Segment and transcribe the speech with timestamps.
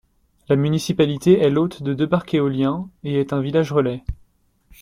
[0.49, 4.03] La municipalité est l'hôte de deux parcs éoliens et est un village-relais.